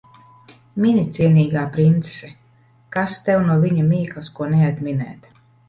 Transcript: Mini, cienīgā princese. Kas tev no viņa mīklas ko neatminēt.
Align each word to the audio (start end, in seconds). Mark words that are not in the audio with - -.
Mini, 0.85 1.03
cienīgā 1.17 1.65
princese. 1.75 2.31
Kas 2.97 3.21
tev 3.29 3.47
no 3.53 3.61
viņa 3.67 3.87
mīklas 3.93 4.33
ko 4.41 4.51
neatminēt. 4.59 5.33